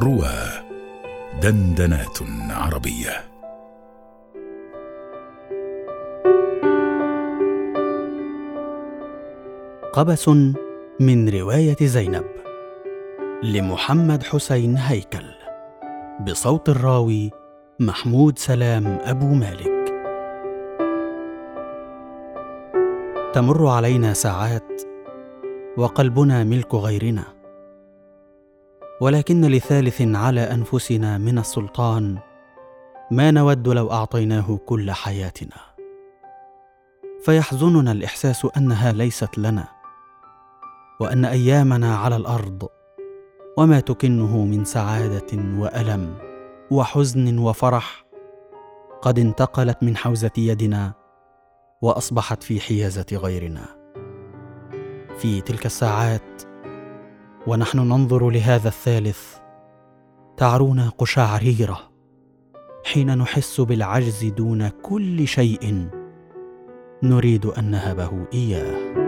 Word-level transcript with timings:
روى 0.00 0.34
دندنات 1.42 2.18
عربية. 2.50 3.24
قبس 9.92 10.28
من 11.00 11.28
رواية 11.28 11.76
زينب 11.82 12.24
لمحمد 13.42 14.22
حسين 14.22 14.76
هيكل 14.76 15.26
بصوت 16.20 16.68
الراوي 16.68 17.30
محمود 17.80 18.38
سلام 18.38 18.98
أبو 19.00 19.26
مالك. 19.26 19.94
تمر 23.32 23.66
علينا 23.66 24.12
ساعات 24.12 24.82
وقلبنا 25.76 26.44
ملك 26.44 26.74
غيرنا. 26.74 27.33
ولكن 29.00 29.40
لثالث 29.44 30.02
على 30.02 30.40
أنفسنا 30.40 31.18
من 31.18 31.38
السلطان 31.38 32.18
ما 33.10 33.30
نود 33.30 33.68
لو 33.68 33.92
أعطيناه 33.92 34.58
كل 34.66 34.90
حياتنا. 34.90 35.56
فيحزننا 37.24 37.92
الإحساس 37.92 38.46
أنها 38.56 38.92
ليست 38.92 39.38
لنا 39.38 39.68
وأن 41.00 41.24
أيامنا 41.24 41.96
على 41.96 42.16
الأرض 42.16 42.68
وما 43.58 43.80
تكنه 43.80 44.44
من 44.44 44.64
سعادة 44.64 45.58
وألم 45.58 46.18
وحزن 46.70 47.38
وفرح 47.38 48.04
قد 49.02 49.18
انتقلت 49.18 49.82
من 49.82 49.96
حوزة 49.96 50.30
يدنا 50.38 50.92
وأصبحت 51.82 52.42
في 52.42 52.60
حيازة 52.60 53.06
غيرنا. 53.12 53.66
في 55.18 55.40
تلك 55.40 55.66
الساعات 55.66 56.53
ونحن 57.46 57.78
ننظر 57.78 58.30
لهذا 58.30 58.68
الثالث. 58.68 59.36
تعرونا 60.36 60.88
قشعريره 60.98 61.78
حين 62.84 63.18
نحس 63.18 63.60
بالعجز 63.60 64.24
دون 64.24 64.68
كل 64.68 65.28
شيء 65.28 65.88
نريد 67.02 67.46
أن 67.46 67.70
نهبه 67.70 68.26
إياه. 68.32 69.03